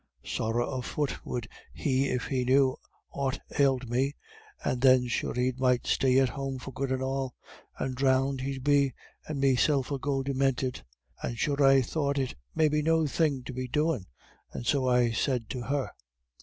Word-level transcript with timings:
Sorra 0.25 0.65
a 0.65 0.81
fut 0.81 1.23
would 1.23 1.47
he 1.75 2.09
if 2.09 2.25
he 2.25 2.43
knew 2.43 2.75
aught 3.11 3.39
ailed 3.59 3.87
me; 3.87 4.15
and 4.63 4.81
then 4.81 5.05
sure 5.07 5.35
he 5.35 5.51
might 5.55 5.85
stay 5.85 6.17
at 6.17 6.29
home 6.29 6.57
for 6.57 6.71
good 6.71 6.91
and 6.91 7.03
all; 7.03 7.35
and 7.77 7.95
dhrownded 7.95 8.41
he'll 8.41 8.61
be, 8.63 8.95
and 9.27 9.39
meself'ill 9.39 9.99
go 9.99 10.23
deminted.' 10.23 10.83
And 11.21 11.37
sure 11.37 11.63
I 11.63 11.83
thought 11.83 12.17
it 12.17 12.29
was 12.29 12.35
maybe 12.55 12.81
no 12.81 13.05
thing 13.05 13.43
to 13.43 13.53
be 13.53 13.67
doin', 13.67 14.07
and 14.51 14.65
so 14.65 14.87
I 14.89 15.11
said 15.11 15.51
to 15.51 15.61
her. 15.61 15.91